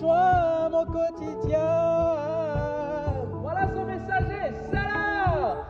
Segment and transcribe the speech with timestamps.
[0.00, 1.58] mon quotidien.
[3.40, 5.66] Voilà son messager, c'est l'heure.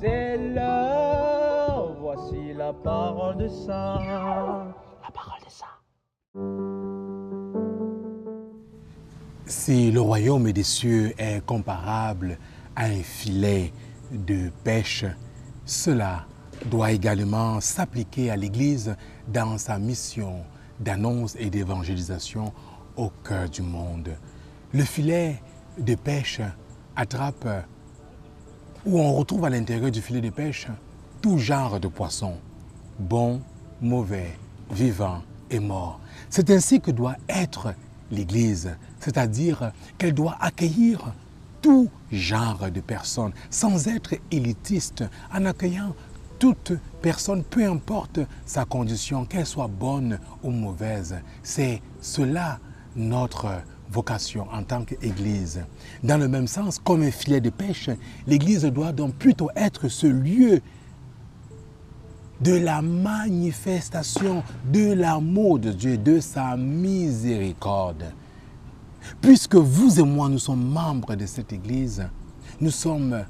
[0.00, 3.98] C'est l'heure, voici la parole de ça.
[5.02, 5.66] La parole de ça.
[9.46, 12.38] Si le royaume des cieux est comparable
[12.74, 13.72] à un filet
[14.12, 15.04] de pêche,
[15.64, 16.26] cela
[16.66, 18.96] doit également s'appliquer à l'Église
[19.28, 20.44] dans sa mission
[20.80, 22.52] d'annonce et d'évangélisation
[22.96, 24.10] au cœur du monde.
[24.72, 25.40] Le filet
[25.78, 26.40] de pêche
[26.94, 27.46] attrape
[28.84, 30.68] où on retrouve à l'intérieur du filet de pêche
[31.20, 32.36] tout genre de poissons,
[32.98, 33.40] bons,
[33.80, 34.38] mauvais,
[34.70, 36.00] vivants et morts.
[36.30, 37.74] C'est ainsi que doit être
[38.10, 41.12] l'Église, c'est-à-dire qu'elle doit accueillir
[41.60, 45.94] tout genre de personnes sans être élitiste, en accueillant
[46.38, 51.16] toute personne, peu importe sa condition, qu'elle soit bonne ou mauvaise.
[51.42, 52.58] C'est cela
[52.96, 55.64] notre vocation en tant qu'Église.
[56.02, 57.90] Dans le même sens, comme un filet de pêche,
[58.26, 60.60] l'Église doit donc plutôt être ce lieu
[62.40, 68.04] de la manifestation de l'amour de Dieu, de sa miséricorde.
[69.20, 72.06] Puisque vous et moi, nous sommes membres de cette Église,
[72.60, 73.24] nous sommes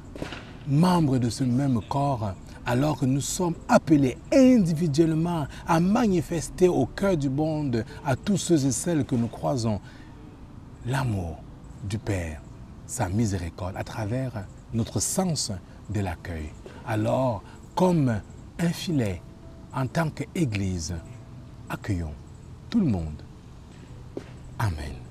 [0.66, 7.16] membres de ce même corps, alors que nous sommes appelés individuellement à manifester au cœur
[7.16, 9.80] du monde, à tous ceux et celles que nous croisons,
[10.84, 11.38] l'amour
[11.84, 12.40] du Père,
[12.86, 15.52] sa miséricorde, à travers notre sens
[15.90, 16.50] de l'accueil.
[16.86, 17.42] Alors,
[17.74, 18.20] comme
[18.58, 19.22] un filet,
[19.74, 20.94] en tant qu'Église,
[21.68, 22.14] accueillons
[22.70, 23.22] tout le monde.
[24.58, 25.05] Amen.